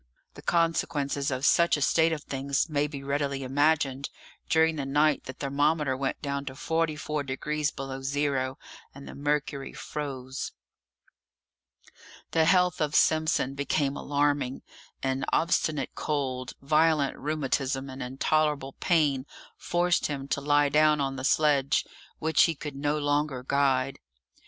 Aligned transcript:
The 0.33 0.41
consequences 0.41 1.29
of 1.29 1.45
such 1.45 1.77
a 1.77 1.81
state 1.83 2.11
of 2.11 2.23
things 2.23 2.67
may 2.67 2.87
be 2.87 3.03
readily 3.03 3.43
imagined; 3.43 4.09
during 4.49 4.75
the 4.75 4.83
night 4.87 5.25
the 5.25 5.33
thermometer 5.33 5.95
went 5.95 6.19
down 6.23 6.43
to 6.45 6.55
44 6.55 7.21
degrees 7.21 7.69
below 7.69 8.01
zero, 8.01 8.57
and 8.95 9.07
the 9.07 9.13
mercury 9.13 9.73
froze. 9.73 10.53
The 12.31 12.45
health 12.45 12.81
of 12.81 12.95
Simpson 12.95 13.53
became 13.53 13.95
alarming; 13.95 14.63
an 15.03 15.23
obstinate 15.31 15.93
cold, 15.93 16.53
violent 16.63 17.15
rheumatism, 17.15 17.87
and 17.87 18.01
intolerable 18.01 18.73
pain 18.79 19.27
forced 19.55 20.07
him 20.07 20.27
to 20.29 20.41
lie 20.41 20.69
down 20.69 20.99
on 20.99 21.15
the 21.15 21.23
sledge, 21.23 21.85
which 22.17 22.45
he 22.45 22.55
could 22.55 22.75
no 22.75 22.97
longer 22.97 23.43
guide. 23.47 23.99